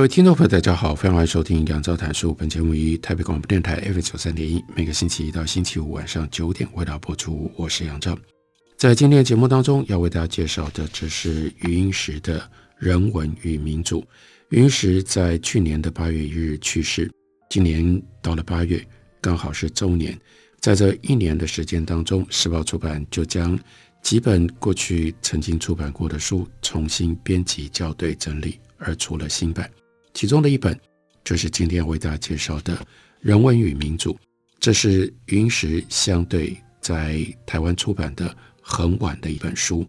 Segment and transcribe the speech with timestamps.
[0.00, 2.32] 各位听众朋友，大家好，欢迎来收听杨照谈书。
[2.32, 7.52] 本节目于台北广播电台 F 九三点一，每个星期一到星期五晚上九点为大家播出。
[7.54, 8.18] 我是杨照，
[8.78, 12.40] 在今天的节目当中，要为大家介绍的，这是余英时的
[12.78, 14.00] 《人文与民主》。
[14.48, 17.12] 余英时在去年的八月一日去世，
[17.50, 18.82] 今年到了八月，
[19.20, 20.18] 刚好是周年。
[20.60, 23.58] 在这一年的时间当中，时报出版就将
[24.00, 29.70] 几本过去曾经出版过的书重新编辑、校对、整理，而出了新版。
[30.20, 30.78] 其中的一本
[31.24, 32.76] 就是今天为大家介绍的
[33.20, 34.12] 《人文与民主》，
[34.58, 39.82] 这是云石相对在台湾出版的很晚的一本书。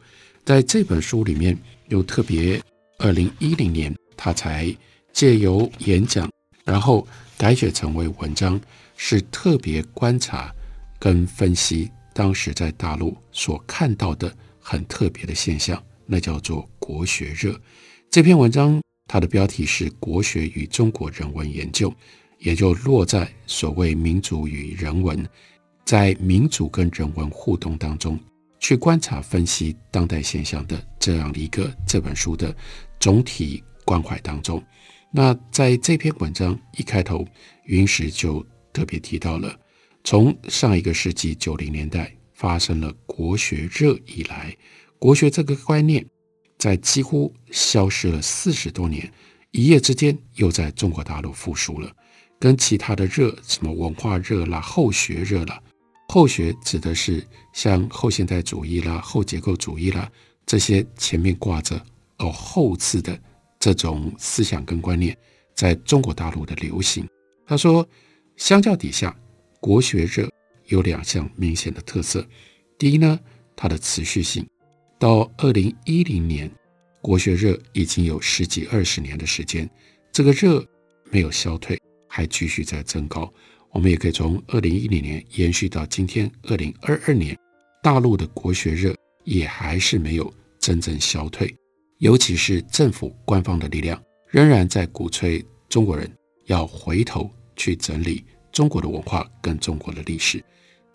[0.46, 1.58] 在这本书里面，
[1.90, 2.62] 又特别
[2.98, 4.74] 二零一零年他才
[5.12, 6.32] 借由演讲，
[6.64, 7.06] 然后
[7.38, 8.58] 改写成为文章，
[8.96, 10.50] 是特别观察
[10.98, 17.60] 跟分析当时在大陆所看到的很特别的现象，那叫做国学热。
[18.10, 18.82] 这篇文章。
[19.12, 21.90] 它的标题是《国学与中国人文研究》，
[22.40, 25.28] 也就落在所谓民主与人文，
[25.84, 28.18] 在民主跟人文互动当中，
[28.58, 32.56] 去观察分析当代现象的这样一个这本书的
[33.02, 34.64] 总体关怀当中。
[35.12, 37.28] 那在这篇文章一开头，
[37.66, 39.54] 云石就特别提到了，
[40.06, 44.56] 从上一个世纪九零年代发生了国学热以来，
[44.98, 46.06] 国学这个观念。
[46.62, 49.12] 在几乎消失了四十多年，
[49.50, 51.92] 一夜之间又在中国大陆复苏了。
[52.40, 55.60] 跟其他的热，什么文化热啦、后学热啦，
[56.10, 60.08] 后学指的是像后现代主义啦、后结构主义啦
[60.46, 61.84] 这些前面挂着
[62.20, 63.20] 哦“后”字的
[63.60, 65.18] 这种思想跟观念，
[65.56, 67.10] 在中国大陆的流行。
[67.48, 67.84] 他说，
[68.38, 69.20] 相较底下，
[69.60, 70.30] 国学热
[70.68, 72.24] 有两项明显的特色。
[72.78, 73.20] 第一呢，
[73.56, 74.48] 它的持续性。
[75.02, 76.48] 到二零一零年，
[77.02, 79.68] 国学热已经有十几二十年的时间，
[80.12, 80.64] 这个热
[81.10, 81.76] 没有消退，
[82.08, 83.34] 还继续在增高。
[83.72, 87.36] 我们也可以从二零一零年延续到今天二零二二年，
[87.82, 91.52] 大陆的国学热也还是没有真正消退，
[91.98, 96.08] 尤其是政府官方的力量仍然在鼓吹中国人
[96.46, 100.46] 要回头去整理中国的文化跟中国的历史，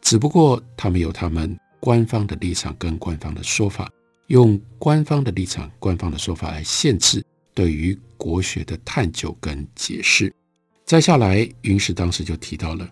[0.00, 3.90] 只不过他们有他们官方的立场跟官方的说法。
[4.28, 10.34] 用官方的立场、官方的说法来限制对于国学的探究跟解释。
[10.84, 12.88] 再下来，云石当时就提到了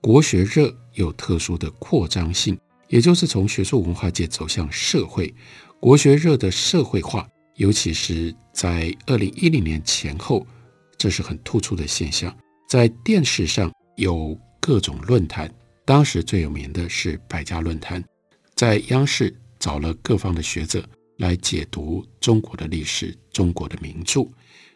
[0.00, 2.58] 国学热有特殊的扩张性，
[2.88, 5.34] 也就是从学术文化界走向社会。
[5.80, 10.46] 国学热的社会化，尤其是在二零一零年前后，
[10.96, 12.34] 这是很突出的现象。
[12.68, 15.52] 在电视上有各种论坛，
[15.84, 18.02] 当时最有名的是百家论坛，
[18.54, 19.34] 在央视。
[19.64, 20.86] 找了各方的学者
[21.16, 24.28] 来解读中国的历史、中国的名著，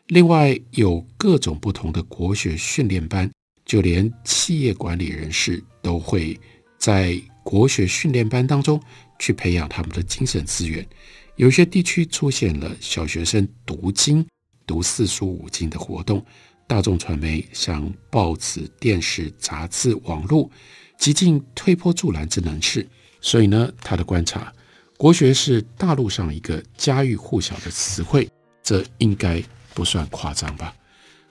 [0.06, 3.30] 另外有各种不同的国学训练班，
[3.66, 6.40] 就连企业管理人士都会
[6.78, 8.80] 在国学训练班当中
[9.18, 10.88] 去培养他们的精神资源。
[11.36, 14.26] 有些地区出现了小学生读经、
[14.66, 16.24] 读四书五经的活动，
[16.66, 20.50] 大众传媒像报纸、电视、杂志、网络，
[20.96, 22.88] 极尽推波助澜之能事。
[23.20, 24.50] 所以呢，他的观察。
[24.98, 28.28] 国学是大陆上一个家喻户晓的词汇，
[28.64, 29.40] 这应该
[29.72, 30.74] 不算夸张吧？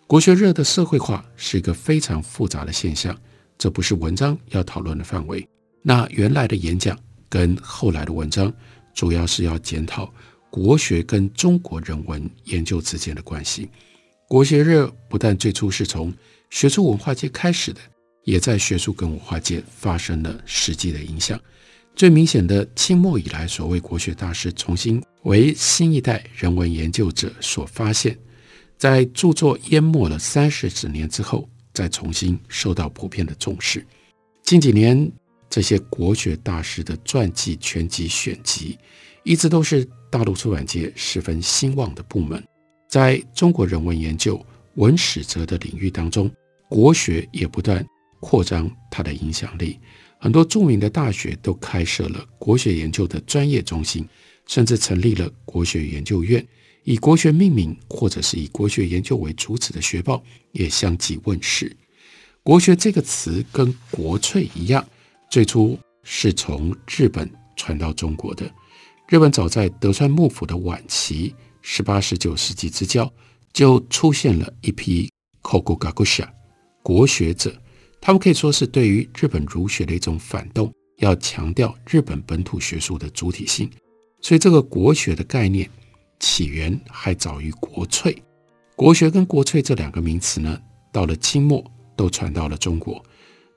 [0.08, 3.14] 国学热的社会化是一个非常复杂的现象，
[3.58, 5.46] 这不是文章要讨论的范围。
[5.82, 6.98] 那原来的演讲
[7.28, 8.52] 跟后来的文章，
[8.94, 10.10] 主要是要检讨
[10.50, 13.70] 国学跟中国人文研究之间的关系。
[14.30, 16.14] 国学热不但最初是从
[16.50, 17.82] 学术文化界开始的，
[18.24, 21.38] 也在学术跟文化界发生了实际的影响。
[21.98, 28.16] 最明显的，清末以来所谓国学大师重新为新一代人文研究者所发现，
[28.78, 33.84] 在著作淹没了三十几年之后，再重新受到普遍的重视。
[34.44, 35.12] 近几年，
[35.50, 38.78] 这些国学大师的传记、全集、选集，
[39.24, 42.42] 一直都是大陆出版界十分兴旺的部门。
[42.88, 44.40] 在中国人文研究、
[44.76, 46.30] 文史哲的领域当中，
[46.70, 47.84] 国学也不断
[48.20, 49.80] 扩张它的影响力。
[50.20, 54.08] 很多著名的大学都开设了国学研究的专业中心，
[54.48, 56.46] 甚至成立了国学研究院，
[56.84, 60.24] 以国学命名或者是以国学研究为主旨的学报
[60.54, 61.76] 也相继问世。
[62.42, 64.86] 国学这个词跟国粹一样，
[65.30, 68.50] 最初是从日本传到中国的。
[69.08, 73.12] 日本早在德川幕府的晚期，十八、十九世纪之交，
[73.54, 75.12] 就出现了一批
[75.44, 76.28] Kokugakusha
[76.82, 77.62] 国学者，
[78.08, 83.70] 他们可以说是对于日本儒学的一种反动，要强调日本本土学术的主体性。
[84.22, 85.70] 所以，这个国学的概念
[86.18, 88.24] 起源还早于国粹。
[88.78, 90.58] 国学跟国粹这两个名词呢，
[90.94, 91.62] 到了清末
[91.98, 93.04] 都传到了中国。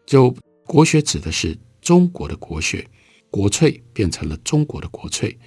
[0.04, 0.34] 就
[0.66, 2.84] 国学指的是中国的国学，
[3.30, 5.38] 国粹变成了中国的国粹。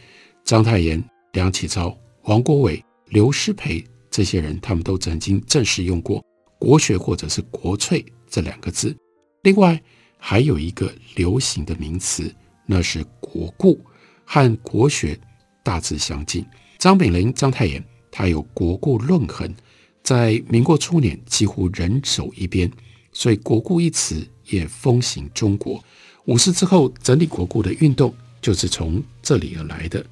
[0.45, 1.03] 章太炎、
[1.33, 3.83] 梁启超、王国维、刘师培。
[4.09, 6.23] 这些人，他们都曾经正式用过
[6.57, 8.97] “国学”或者是“国粹”这两个字。
[9.43, 9.79] 另外，
[10.17, 12.33] 还有一个流行的名词，
[12.65, 13.79] 那是“国故”，
[14.25, 15.15] 和“国学”
[15.61, 16.43] 大致相近。
[16.79, 19.53] 张炳麟、章太炎，他有“国故论衡”，
[20.01, 22.71] 在民国初年几乎人手一边，
[23.11, 25.79] 所以“国故”一词也风行中国。
[26.25, 30.03] 五四之后整理国故的运动，就是从这里而来的。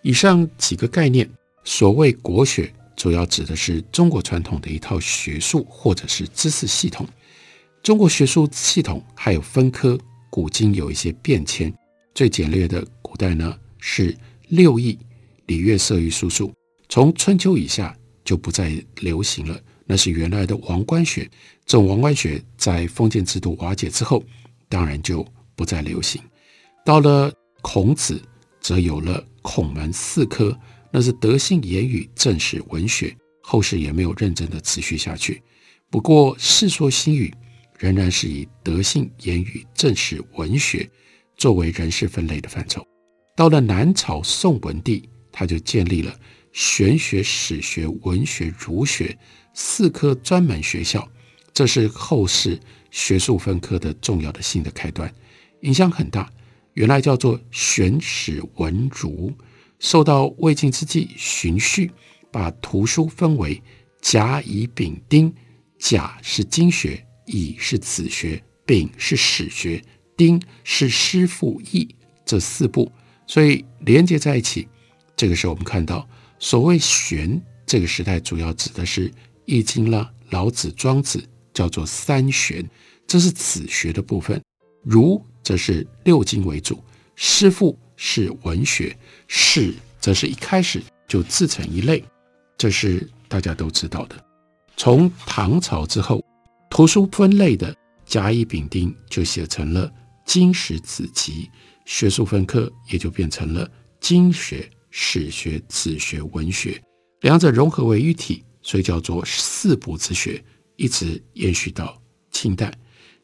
[0.00, 1.28] 以上几个概念，
[1.64, 2.72] 所谓国学。
[2.96, 7.06] 主要指的是中国传统的一套学术或者是知识系统。
[7.82, 9.98] 中国学术系统还有分科，
[10.28, 11.72] 古今有一些变迁。
[12.14, 14.16] 最简略的古代呢是
[14.48, 14.98] 六艺：
[15.46, 16.52] 礼乐射御书数。
[16.88, 21.22] 从春秋以下就不再流行了，那是原来的王官学。
[21.64, 24.22] 这种王官学在封建制度瓦解之后，
[24.68, 26.20] 当然就不再流行。
[26.84, 27.32] 到了
[27.62, 28.20] 孔子，
[28.60, 30.58] 则有了孔门四科。
[30.90, 35.42] 那是德性、言语、政史、文学，后世也没有认真的持续下去。
[35.90, 37.28] 不过《世说新语》
[37.78, 40.86] 仍然是以德性、言语、政史、文学
[41.36, 42.84] 作为人事分类的范畴。
[43.36, 46.12] 到了南朝宋文帝，他就建立了
[46.52, 49.16] 玄学、史学、文学、儒学
[49.54, 51.08] 四科专门学校，
[51.54, 52.58] 这是后世
[52.90, 55.12] 学术分科的重要的新的开端，
[55.60, 56.28] 影响很大。
[56.74, 59.32] 原来叫做玄史文儒。
[59.78, 61.90] 受到魏晋之际荀绪
[62.32, 63.62] 把图书分为
[64.00, 65.32] 甲、乙、丙、丁。
[65.78, 69.80] 甲是经学，乙是子学，丙是史学，
[70.16, 71.94] 丁是诗赋义
[72.26, 72.90] 这四部，
[73.26, 74.66] 所以连接在一起。
[75.16, 76.08] 这个时候，我们看到
[76.40, 79.08] 所谓玄，这个时代主要指的是
[79.44, 81.22] 《易经》啦、老子、庄子，
[81.54, 82.68] 叫做三玄，
[83.06, 84.42] 这是子学的部分。
[84.82, 86.82] 儒则是六经为主，
[87.14, 87.78] 诗赋。
[88.00, 88.96] 是文学，
[89.26, 92.04] 史则是一开始就自成一类，
[92.56, 94.14] 这是大家都知道的。
[94.76, 96.24] 从唐朝之后，
[96.70, 97.74] 图书分类的
[98.04, 99.92] 甲乙丙丁就写成了
[100.24, 101.50] 经史子集，
[101.84, 103.68] 学术分科也就变成了
[104.00, 106.80] 经学、史学、子学、文学，
[107.20, 110.42] 两者融合为一体，所以叫做四部之学，
[110.76, 112.00] 一直延续到
[112.30, 112.72] 清代。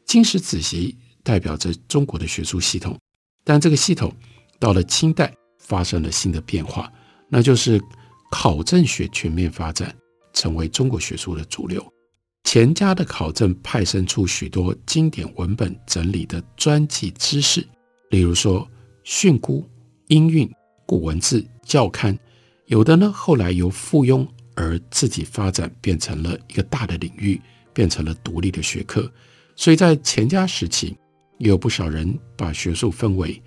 [0.05, 2.99] 经史子集代表着中国的学术系统，
[3.43, 4.13] 但这个系统。
[4.57, 6.89] 到了清代，发生了新的变化，
[7.29, 7.79] 那就是
[8.31, 9.93] 考证学全面发展，
[10.31, 11.85] 成为中国学术的主流。
[12.45, 17.67] 钱家的考证派生出许多经典文本整理的专记知识，
[18.11, 18.65] 例如说
[19.03, 19.65] 训詁、
[20.07, 20.49] 音韵、
[20.85, 22.17] 古文字、校勘，
[22.67, 27.41] 有的呢后来由附庸而自己发展，变成了一个大的领域，
[27.73, 29.11] 变成了独立的学科。
[29.55, 30.95] 所以在钱家时期，
[31.39, 33.41] 也有不少人把学术分为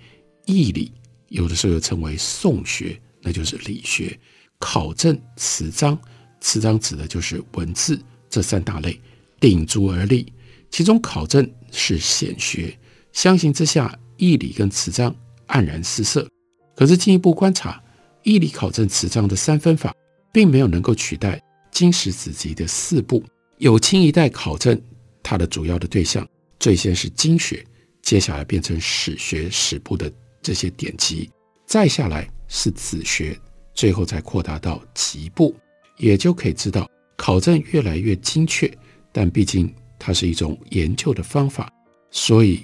[0.45, 0.91] 义理。
[1.29, 4.11] 有的时候又称为宋学，那就是理学；
[4.59, 5.97] 考证词章，
[6.41, 8.99] 词章指的就是文字，这三大类
[9.39, 10.31] 鼎足而立。
[10.69, 12.77] 其中考证是显学，
[13.11, 15.15] 相形之下，义理跟词章
[15.47, 16.27] 黯然失色。
[16.75, 17.81] 可是进一步观察，
[18.23, 19.93] 义理考证词章的三分法，
[20.31, 23.23] 并没有能够取代经史子集的四部。
[23.57, 24.79] 有清一代考证，
[25.23, 26.27] 它的主要的对象
[26.59, 27.65] 最先是经学，
[28.01, 30.11] 接下来变成史学史部的。
[30.41, 31.29] 这些典籍，
[31.65, 33.37] 再下来是子学，
[33.73, 35.53] 最后再扩大到集部，
[35.97, 38.71] 也就可以知道考证越来越精确。
[39.11, 41.69] 但毕竟它是一种研究的方法，
[42.09, 42.63] 所以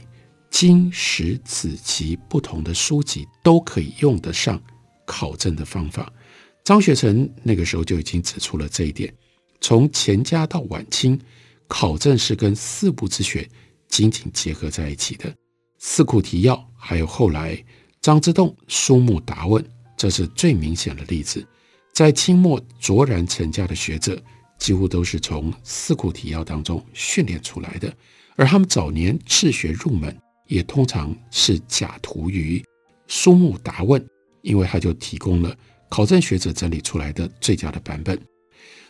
[0.49, 4.61] 经史子集不同的书籍都可以用得上
[5.05, 6.09] 考证的方法。
[6.63, 9.13] 张学成那个时候就已经指出了这一点。
[9.59, 11.19] 从钱家到晚清，
[11.67, 13.47] 考证是跟四部之学
[13.89, 15.35] 紧紧结合在一起的。
[15.79, 17.61] 四库提要，还有后来
[18.01, 19.63] 张之洞书目答问，
[19.97, 21.45] 这是最明显的例子。
[21.93, 24.21] 在清末卓然成家的学者，
[24.57, 27.93] 几乎都是从四库提要当中训练出来的。
[28.35, 30.15] 而他们早年赤学入门，
[30.47, 32.63] 也通常是假徒于
[33.07, 34.05] 书目答问，
[34.41, 35.55] 因为他就提供了
[35.89, 38.19] 考证学者整理出来的最佳的版本。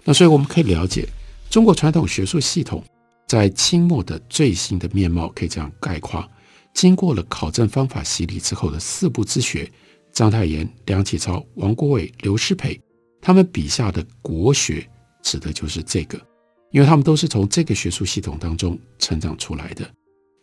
[0.04, 1.08] 那所以我们可以了解，
[1.50, 2.84] 中国传统学术系统
[3.28, 6.28] 在清末的最新的面貌，可以这样概括：
[6.74, 9.72] 经过了考证方法洗礼之后的四部之学，
[10.12, 12.80] 章太炎、梁启超、王国维、刘师培，
[13.22, 14.88] 他们笔下的国学，
[15.26, 16.22] 指的就是这个，
[16.70, 19.90] 因为他们都是从这个学术系统当中成长出来的。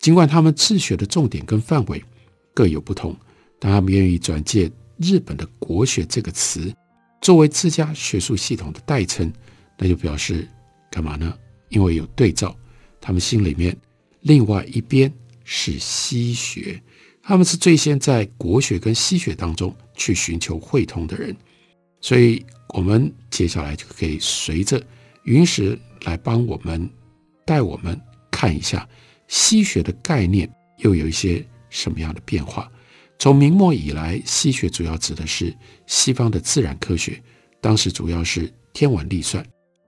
[0.00, 2.02] 尽管他们治学的重点跟范围
[2.52, 3.16] 各有不同，
[3.60, 6.74] 但他们愿意转借日本的国学这个词
[7.20, 9.32] 作为自家学术系统的代称，
[9.78, 10.48] 那就表示
[10.90, 11.32] 干嘛呢？
[11.68, 12.54] 因为有对照，
[13.00, 13.74] 他们心里面
[14.22, 15.10] 另外一边
[15.44, 16.82] 是西学，
[17.22, 21.36] 他们是最先在国学跟西学当中去寻求汇通的人，
[22.00, 24.82] 所以我们接下来就可以随着
[25.24, 26.88] 云石来帮我们
[27.44, 28.00] 带我们
[28.30, 28.88] 看一下。
[29.28, 32.70] 西学的概念又有一些什么样的变化？
[33.18, 37.22] 从明末以来，西学主要指的是西方的自然科学，
[37.60, 39.46] 当时主要是天文历算。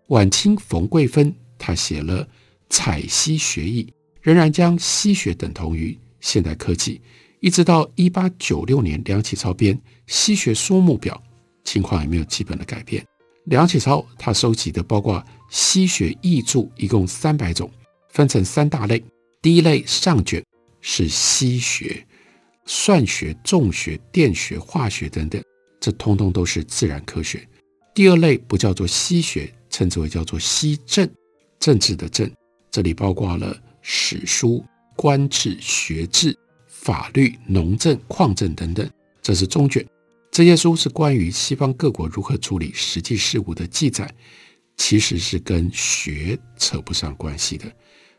[0.09, 2.25] 晚清冯桂芬他写了
[2.71, 3.85] 《采西学议》，
[4.23, 7.00] 仍然将西学等同于现代科技。
[7.41, 9.75] 一直到一八九六年，梁启超编
[10.07, 11.23] 《西学说目表》，
[11.64, 13.04] 情况也没有基本的改变。
[13.44, 17.71] 梁启超他收集的包括西学译注，一共三百种，
[18.11, 19.02] 分成三大类。
[19.42, 20.42] 第一类上卷
[20.80, 22.06] 是西学，
[22.64, 25.42] 算学、重学、电学、化学等等，
[25.78, 27.47] 这通通都是自然科学。
[27.94, 31.06] 第二类不叫做西学，称之为叫做西政，
[31.61, 32.30] 政治的政，
[32.71, 34.64] 这里包括了史书、
[34.97, 36.35] 官制、学制、
[36.66, 38.88] 法律、农政、矿政等等，
[39.21, 39.87] 这是中卷。
[40.35, 44.12] 这些书是关于西方各国如何处理实际事务的记载，
[44.76, 47.73] 其实是跟学扯不上关系的。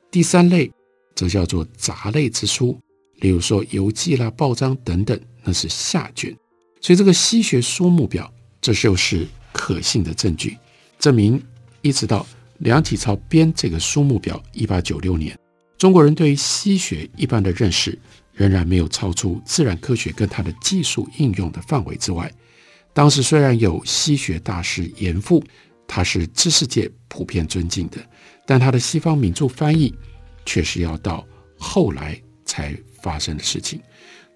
[0.09, 0.71] 第三类。
[1.15, 2.77] 则叫做杂类之书，
[3.21, 6.35] 例如说游记啦、报章等等，那是下卷。
[6.81, 8.29] 所以这个西学书目表，
[8.59, 10.57] 这就是可信的证据，
[10.99, 11.41] 证明
[11.81, 15.39] 一直到梁启超编这个书目表，一八九六年，
[15.77, 17.97] 中国人对于西学一般的认识
[18.35, 22.31] 仍然没有超出自然科学跟它的技术应用的范围之外。
[22.93, 25.43] 当时虽然有西学大师严复，
[25.87, 27.97] 他是知识界普遍尊敬的，
[28.45, 29.91] 但他的西方名著翻译。
[30.47, 31.25] 却是要到
[31.57, 33.81] 后来才发生的事情，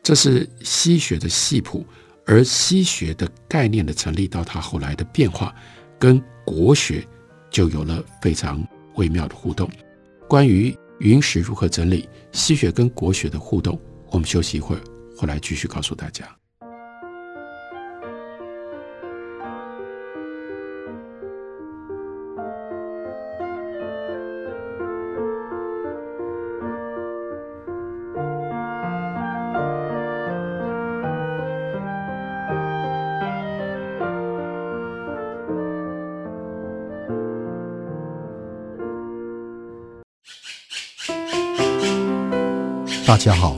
[0.01, 1.85] 这是西学的系谱，
[2.25, 5.53] 而西学的概念的成立到它后来的变化，
[5.99, 7.07] 跟国学
[7.51, 9.69] 就有了非常微妙的互动。
[10.27, 13.79] 关于云石如何整理西学跟国学的互动，
[14.11, 14.81] 我们休息一会儿，
[15.17, 16.27] 回来继续告诉大家。
[43.07, 43.57] 大家好，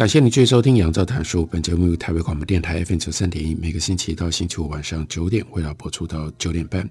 [0.00, 1.42] 感谢你继续收听《杨照谈书》。
[1.46, 6.88] 本节目由台北广播电台 FM 九三点一，每个星期一到星期五晚上九点，为大家播出到九点半。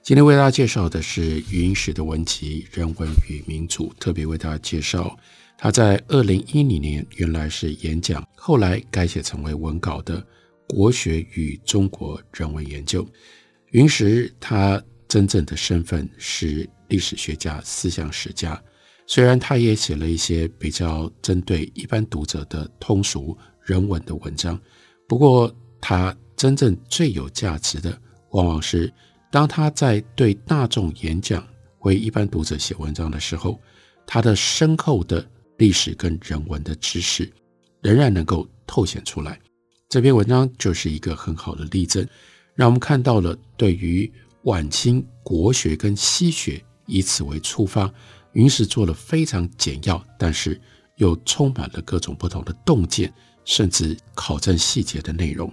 [0.00, 5.18] 今天为大家介绍的是云石的文集《人文与民主》，特别为大家介绍
[5.58, 10.20] 他在二零一零年原来是演讲，后来改写成为文稿的
[10.68, 13.04] 《国学与中国人文研究》。
[13.72, 18.62] 云石他真正的身份是历史学家、思想史家。
[19.14, 24.58] 虽然他也写了一些比较针对一般读者的通俗人文的文章，
[25.06, 27.94] 不过他真正最有价值的，
[28.30, 28.90] 往往是
[29.30, 31.46] 当他在对大众演讲、
[31.80, 33.60] 为一般读者写文章的时候，
[34.06, 35.22] 他的深厚的
[35.58, 37.30] 历史跟人文的知识
[37.82, 39.38] 仍然能够透显出来。
[39.90, 42.02] 这篇文章就是一个很好的例证，
[42.54, 44.10] 让我们看到了对于
[44.44, 47.92] 晚清国学跟西学以此为出发。
[48.32, 50.60] 云石做了非常简要，但是
[50.96, 53.12] 又充满了各种不同的洞见，
[53.44, 55.52] 甚至考证细节的内容。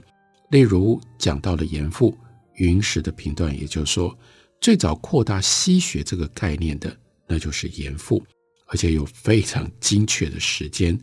[0.50, 2.18] 例如讲到了严复，
[2.56, 4.18] 云石的评断，也就是说，
[4.62, 6.96] 最早扩大西学这个概念的，
[7.28, 8.24] 那就是严复，
[8.68, 11.00] 而且有非常精确的时间：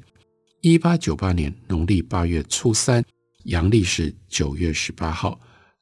[0.63, 3.05] 一八九八年农历八月初三，
[3.45, 5.39] 阳历是九月十八号。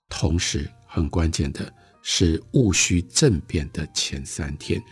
[0.08, 1.72] 同时，很关键的
[2.02, 4.82] 是戊戌政变的前三天。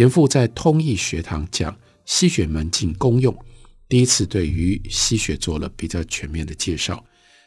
[0.00, 1.76] 严复在通义学堂讲
[2.06, 3.36] 西学门径功用，
[3.86, 7.04] 第一次对于西学做了比较全面的介绍。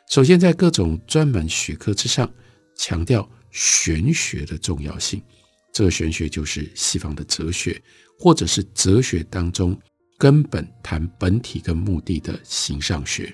[0.07, 2.31] 首先，在各种专门学科之上，
[2.77, 5.19] 强调玄学的重要性。
[5.73, 7.81] 这个玄学就是西方的哲学，
[8.19, 9.75] 或者是哲学当中
[10.19, 13.33] 根本谈本体跟目的的形上学。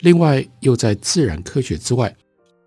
[0.00, 2.12] 另外，又在自然科学之外，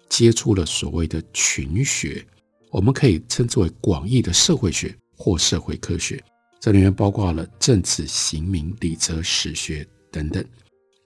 [0.07, 2.25] 接触了所谓的群学，
[2.71, 4.95] 我们可以称之为广义的社会学。
[5.19, 6.23] 或社会科学，
[6.61, 10.43] 这里面包括了政治、刑名、礼则、史学等等。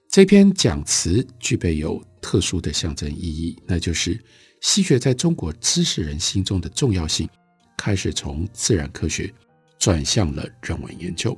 [0.08, 4.16] 这篇讲词具备有特殊的象征意义，那就是
[4.60, 7.28] 西学在中国知识人心中的重要性
[7.76, 9.34] 开始从自然科学
[9.80, 11.36] 转向了人文研究。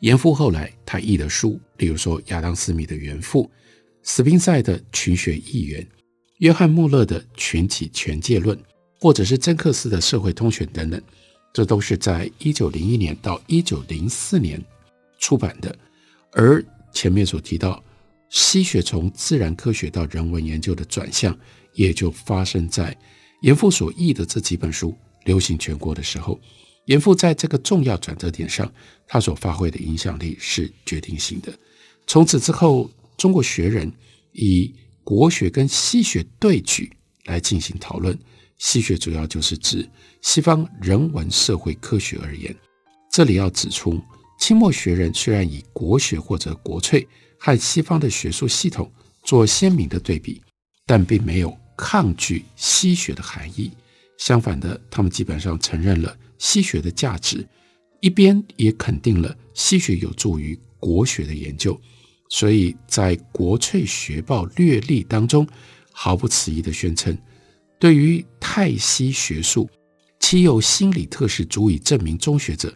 [0.00, 3.44] 严复后来他译的书，例如说亚当·斯密的《原父》，
[4.02, 5.82] 斯宾塞的《群学议员》，
[6.38, 8.56] 约翰·穆勒的《群体权界论》，
[8.98, 11.00] 或者是曾克斯的《社会通选》等等。
[11.54, 14.60] 这都是在一九零一年到一九零四年
[15.20, 15.74] 出版的，
[16.32, 16.62] 而
[16.92, 17.82] 前面所提到
[18.28, 21.38] 西学从自然科学到人文研究的转向，
[21.72, 22.94] 也就发生在
[23.42, 24.92] 严复所译的这几本书
[25.26, 26.38] 流行全国的时候。
[26.86, 28.70] 严复在这个重要转折点上，
[29.06, 31.56] 他所发挥的影响力是决定性的。
[32.06, 33.90] 从此之后，中国学人
[34.32, 36.92] 以国学跟西学对举
[37.26, 38.18] 来进行讨论。
[38.64, 39.86] 西学主要就是指
[40.22, 42.56] 西方人文社会科学而言。
[43.12, 44.00] 这里要指出，
[44.40, 47.06] 清末学人虽然以国学或者国粹
[47.38, 48.90] 和西方的学术系统
[49.22, 50.40] 做鲜明的对比，
[50.86, 53.70] 但并没有抗拒西学的含义。
[54.16, 57.46] 相反的，他们基本上承认了西学的价值，
[58.00, 61.78] 一边也肯定了西学有助于国学的研究。
[62.30, 65.46] 所以在《国粹学报略历》当中，
[65.92, 67.14] 毫不迟疑地宣称。
[67.84, 69.68] 对于泰西学术，
[70.18, 72.74] 其有心理特质足以证明中学者，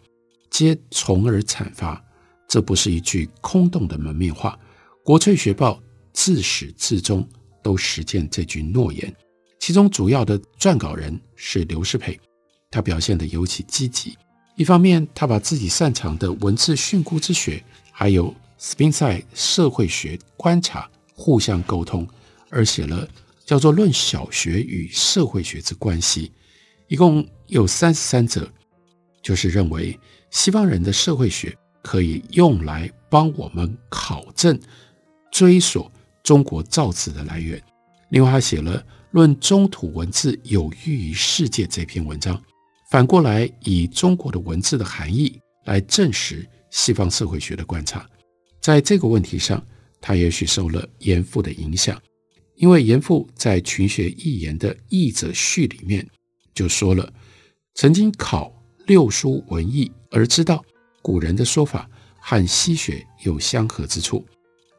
[0.51, 1.99] 皆从而阐发。
[2.47, 4.55] 这不是一句空洞的门面话。
[5.03, 5.81] 国粹学报
[6.13, 7.27] 自始至终
[7.63, 9.11] 都实践这句诺言。
[9.59, 12.19] 其中主要的撰稿人是刘世培，
[12.69, 14.15] 他表现得尤其积极。
[14.57, 22.07] 一方面，他把自己擅长的文字训诂之学，还有斯宾塞社会学观察互相沟通，
[22.51, 23.07] 而写了。
[23.49, 26.27] 叫做《论小学与社会学之关系》，
[26.87, 28.47] 一共有三十三则，
[29.23, 34.59] 就是认为西方人的社会学可以用来帮我们考证、
[35.31, 37.59] 追索中国造字的来源。
[38.11, 42.39] 另外，他写了《论中土文字有益于世界》这篇文章，
[42.91, 48.07] 反过来以中国的文字的含义来证实西方社会学的观察。
[48.61, 49.65] 在这个问题上，
[49.99, 51.99] 他也许受了严复的影响。
[52.59, 56.05] 因为严复在《群学异言》的译者序里面
[56.53, 57.11] 就说了，
[57.73, 58.53] 曾经考
[58.85, 60.61] 六书文义而知道
[61.01, 64.25] 古人的说法和西学有相合之处。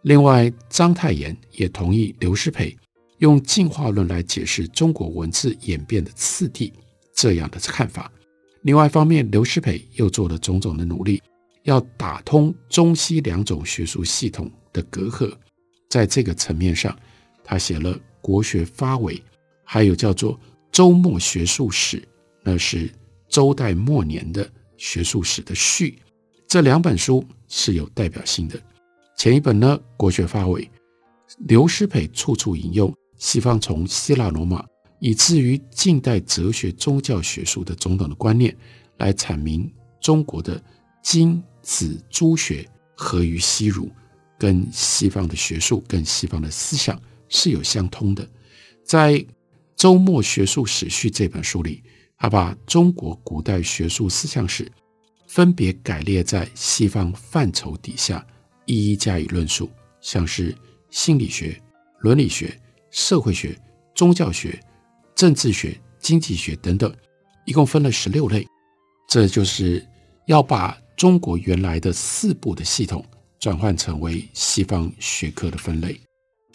[0.02, 2.76] 另外，章太炎也同意刘师培
[3.16, 6.70] 用进化论来解释中国文字演变的次第
[7.14, 8.12] 这样的看法。
[8.60, 11.22] 另外一方面，刘师培又做了种种的努力，
[11.62, 15.34] 要打通中西两种学术系统的隔阂，
[15.88, 16.94] 在这个层面上。
[17.50, 19.16] 他写了《国学发纬》，
[19.64, 20.34] 还有叫做
[20.70, 21.96] 《周末学术史》，
[22.44, 22.88] 那是
[23.28, 25.98] 周代末年的学术史的序。
[26.46, 28.56] 这两本书是有代表性的。
[29.16, 30.62] 前一本呢，《国学发纬》，
[31.48, 34.64] 刘师培处处引用西方从希腊罗马
[35.00, 38.56] 以至于近代哲学、宗教学术的种种的观念，
[38.98, 39.68] 来阐明
[40.00, 40.62] 中国的
[41.02, 43.90] 经子诸学合于西儒，
[44.38, 46.96] 跟西方的学术、跟西方的思想。
[47.30, 48.28] 是有相通的，
[48.84, 49.14] 在
[49.74, 51.82] 《周末学术史序》这本书里，
[52.18, 54.70] 他把中国古代学术思想史
[55.26, 58.26] 分别改列在西方范畴底下，
[58.66, 59.70] 一一加以论述，
[60.02, 60.54] 像是
[60.90, 61.58] 心理学、
[62.00, 62.54] 伦理学、
[62.90, 63.58] 社会学、
[63.94, 64.60] 宗教学、
[65.14, 66.92] 政治学、经济学等等，
[67.46, 68.46] 一共分了十六类。
[69.08, 69.86] 这就是
[70.26, 73.04] 要把中国原来的四部的系统
[73.38, 75.98] 转换成为西方学科的分类，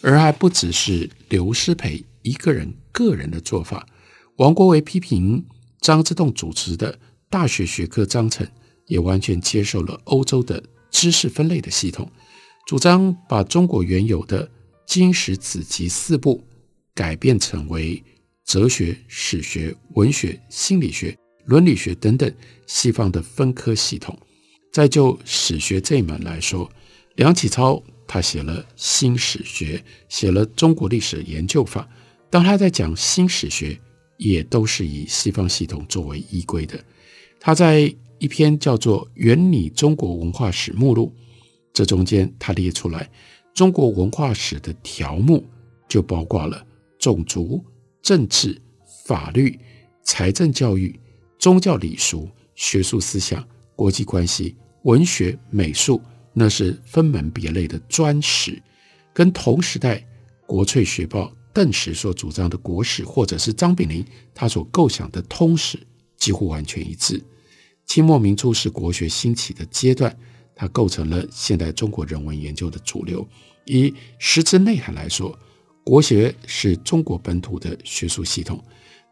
[0.02, 3.88] 而还不只是刘师培一个人个人的做法。
[4.38, 5.46] 王国维批评
[5.82, 6.98] 张之洞主持的
[7.30, 8.48] 大学学科章程，
[8.88, 12.12] 也完全接受了欧洲的知识分类的系统，
[12.68, 14.50] 主张把中国原有的
[14.86, 16.46] 经史子集四部
[16.94, 18.04] 改变成为
[18.46, 21.18] 哲学、史学、文学、心理学。
[21.46, 22.34] 伦理学等等
[22.66, 24.18] 西方的分科系统，
[24.74, 26.68] 再就史学这一门来说，
[27.18, 31.88] 梁启超他写了新史学，写了中国历史研究法。
[32.30, 33.80] 当他在讲新史学，
[34.18, 36.84] 也都是以西方系统作为依归的。
[37.39, 41.13] 他在一篇叫做《原拟中国文化史目录》，
[41.74, 43.10] 这中间他列出来
[43.54, 45.44] 中国文化史的条目，
[45.88, 46.65] 就包括了
[47.00, 47.63] 种族、
[48.02, 48.62] 政治、
[49.06, 49.60] 法律、
[50.04, 51.00] 财政、教育。
[51.38, 56.02] 宗教礼俗、学术思想、国际关系、文学、美术，
[56.36, 58.62] 那是分门别类的专史，
[59.13, 60.06] 跟同时代
[60.45, 65.80] 国粹学报邓石所主张的国史，或者是张炳麟他所构想的通史，
[66.17, 67.24] 几乎完全一致。
[67.86, 70.15] 清末民初是国学兴起的阶段，
[70.54, 73.28] 它构成了现代中国人文研究的主流。
[73.65, 75.36] 以实质内涵来说，
[75.84, 78.63] 国学是中国本土的学术系统，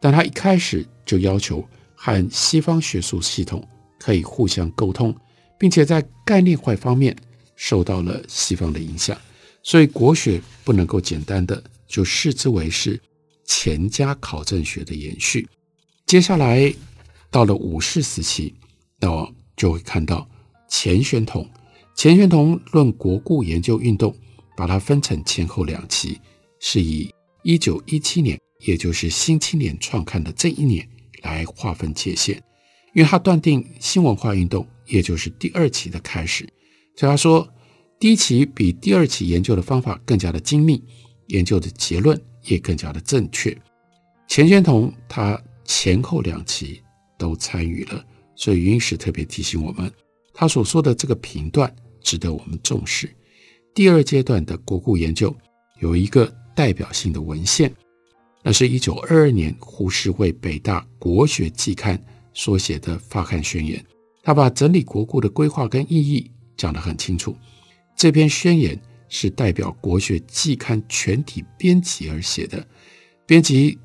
[0.01, 1.67] 但它一开始就要求。
[1.95, 3.65] 和西方学术系统
[3.97, 5.15] 可以互相沟通，
[5.57, 7.15] 并且在概念化方面
[7.55, 9.17] 受到了西方的影响，
[9.61, 12.99] 所以国学不能够简单的就视之为是
[13.45, 15.47] 钱家考证学的延续。
[16.05, 16.73] 接下来
[17.29, 18.53] 到了五四时期，
[18.99, 20.27] 那么就会看到
[20.67, 21.47] 钱玄同，
[21.95, 24.15] 钱玄同论国故研究运动，
[24.57, 26.19] 把它分成前后两期，
[26.59, 27.13] 是以
[27.43, 30.87] 一九一七年，也就是《新青年》创刊的这一年。
[31.23, 32.43] 来划分界限，
[32.93, 36.47] 因为他断定新文化运动也就是第二期的开始。
[36.95, 37.47] 所以他说，
[37.99, 40.83] 第一期比第二期研究的方法更加的精密，
[41.27, 43.55] 研究的结论也更加的正确。
[44.27, 46.81] 钱玄同他前后两期
[47.17, 49.91] 都参与了，所以云石特别提醒我们，
[50.33, 53.09] 他所说的这个评断值得我们重视。
[53.73, 55.35] 第二阶段的国故研究
[55.79, 57.73] 有一个代表性的文献。
[58.45, 61.97] 那是一九二二年胡适为北大国学季刊
[62.33, 63.83] 所写的发刊宣言，
[64.21, 67.35] 他把整理国故的规划跟意义讲得很清楚。
[67.95, 72.65] 这篇宣言是代表国学季刊全体编辑而写的，
[73.25, 73.77] 编辑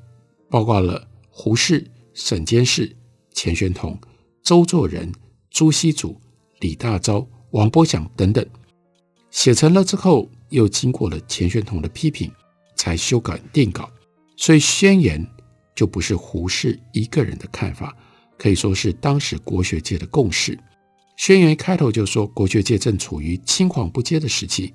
[0.49, 2.95] 包括了胡适、沈监士、
[3.33, 3.97] 钱玄同、
[4.41, 5.11] 周作人、
[5.51, 6.19] 朱熹祖、
[6.59, 8.45] 李大钊、王伯祥等等。
[9.29, 12.31] 写成了之后，又经过了钱玄同的批评，
[12.75, 13.89] 才修改定稿。
[14.35, 15.23] 所以宣言
[15.75, 17.95] 就不是胡适一个人的看法，
[18.39, 20.57] 可以说是当时国学界的共识。
[21.17, 24.73] 宣言开头就说，国学界正处于青黄不接的时期，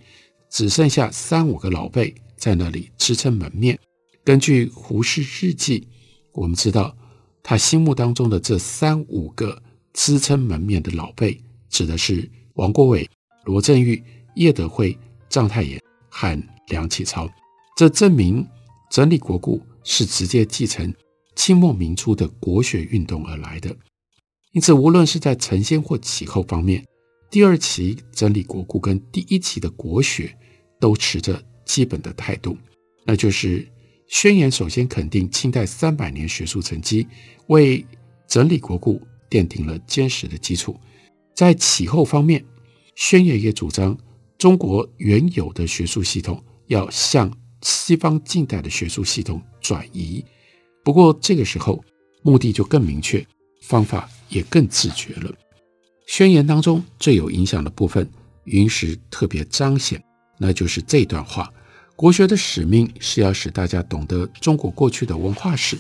[0.50, 3.78] 只剩下三五个老辈在那里支撑门面。
[4.22, 5.88] 根据胡适日记，
[6.32, 6.94] 我们知道
[7.42, 9.60] 他心目当中的这三五个
[9.94, 13.08] 支撑门面的老辈，指的是王国维、
[13.44, 14.00] 罗振玉、
[14.36, 14.96] 叶德辉、
[15.30, 17.28] 章太炎和梁启超。
[17.76, 18.46] 这证明。
[18.90, 20.94] 整理国故是直接继承
[21.34, 23.76] 清末民初的国学运动而来的，
[24.52, 26.84] 因此无论是在承先或启后方面，
[27.30, 30.36] 第二期整理国故跟第一期的国学
[30.80, 32.56] 都持着基本的态度，
[33.04, 33.66] 那就是
[34.08, 37.06] 宣言首先肯定清代三百年学术成绩，
[37.48, 37.84] 为
[38.28, 40.78] 整理国故奠定了坚实的基础。
[41.34, 42.44] 在启后方面，
[42.94, 43.98] 宣言也主张
[44.38, 47.30] 中国原有的学术系统要向。
[47.66, 50.22] 西方近代的学术系统转移，
[50.84, 51.82] 不过这个时候
[52.22, 53.26] 目的就更明确，
[53.62, 55.34] 方法也更自觉了。
[56.06, 58.08] 宣言当中最有影响的部分，
[58.44, 60.00] 云石特别彰显，
[60.38, 61.50] 那就是这段话：
[61.96, 65.76] 国学的使命是要使大家懂得中国过去的文化史，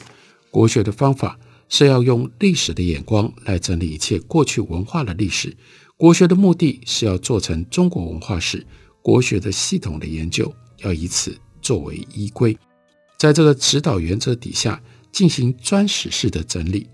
[0.50, 1.38] 国学的方法
[1.68, 5.54] 是要用历史的眼光来整理一切过去文化的历史，
[5.96, 8.66] 国学的目的是要做成中国文化史，
[9.02, 11.36] 国学的系统的研究要以此。
[11.64, 12.54] 作为依归，
[13.16, 14.78] 在这个指导原则底下
[15.14, 16.88] 进行专史式的整理，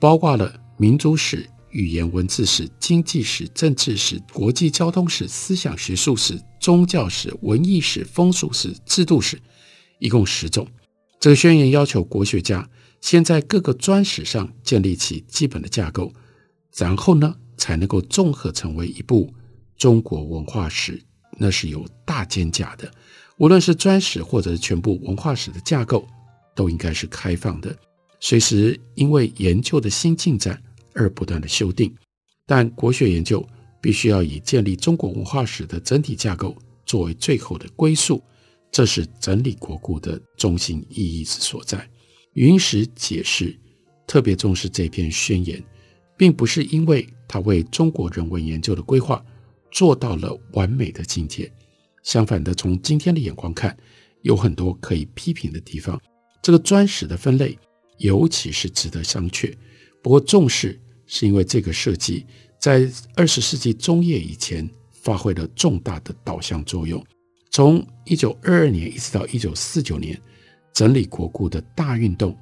[0.00, 9.38] 包括了民族史、语言文字史、经济史、政治史、国际交通史、思想学术史、宗教史、文艺史、风俗史、制度史，
[9.98, 10.66] 一共十种。
[11.20, 12.66] 这个宣言要求国学家
[13.02, 16.10] 先在各个专史上建立起基本的架构，
[16.74, 19.30] 然后呢，才能够综合成为一部
[19.76, 20.98] 中国文化史，
[21.36, 22.90] 那是有大肩胛的。
[23.36, 26.08] 无论是专史或者是全部文化史的架构，
[26.60, 27.74] 都应该是开放的，
[28.20, 31.90] 随时因为研究的新进展而不断的修订。
[32.44, 33.42] 但国学研究
[33.80, 38.22] 必须要以建立中国文化史的整体架构作为最后的归宿，
[38.70, 41.88] 这是整理国故的中心意义之所在。
[42.34, 43.58] 云石解释
[44.06, 45.64] 特别重视这篇宣言，
[46.18, 49.24] 并不是因为他为中国人文研究的规划
[49.70, 51.50] 做到了完美的境界。
[52.02, 53.74] 相反的，从今天的眼光看，
[54.20, 55.98] 有很多可以批评的地方。
[56.42, 57.58] 这个专史的分类，
[57.98, 59.54] 尤其是值得商榷。
[60.02, 62.24] 不过重视，是因为这个设计
[62.58, 67.04] 在二十世纪中叶以前发挥了重大的导向作用。
[67.50, 70.18] 从一九二二年一直到一九四九年，
[70.72, 72.36] 整理国故的大运动，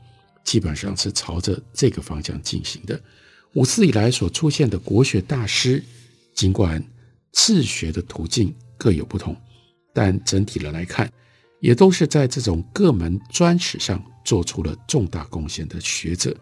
[0.45, 3.01] 基本上是朝着这个方向进行的。
[3.55, 5.83] 五四以来所出现的国学大师，
[6.35, 6.85] 尽管
[7.33, 9.35] 治学的途径各有不同。
[9.95, 11.11] 但整体的来看，
[11.61, 16.37] 也都是在这种各门专史上做出了重大贡献的学者。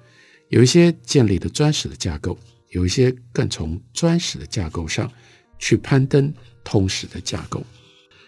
[0.48, 2.38] 有一些建立了专史的架构，
[2.70, 5.11] 有一些更从专史的架构上
[5.59, 7.62] 去攀登通史的架构。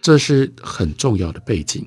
[0.00, 1.86] 这是很重要的背景。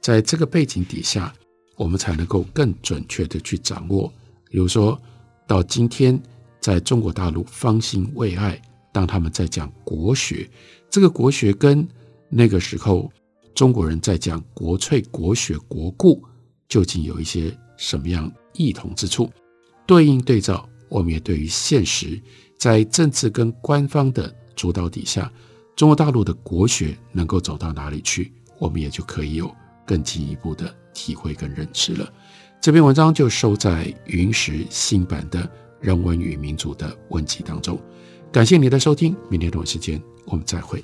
[0.00, 1.34] 在这个背景底下，
[1.76, 4.12] 我们才能够更准确地去掌握。
[4.50, 5.00] 比如说
[5.46, 6.20] 到今天，
[6.60, 8.60] 在中国大陆方兴未艾，
[8.92, 10.48] 当他们在讲国学，
[10.88, 11.86] 这个国学跟
[12.28, 13.12] 那个时候，
[13.54, 16.22] 中国人在讲国粹、国学、国故，
[16.68, 19.30] 究竟有一些什么样异同之处？
[19.86, 22.20] 对应对照，我们也对于现实，
[22.56, 25.32] 在政治跟官方的主导底下，
[25.74, 29.50] 中国大陆的国学能够走到哪里去，我们也就可以有
[29.86, 32.12] 更进一步的体会跟认知了。
[32.60, 35.42] 这篇文章就收在云石新版的
[35.80, 37.80] 《人文与民主》的文集当中。
[38.30, 40.82] 感谢您的收听，明天同一时间我们再会。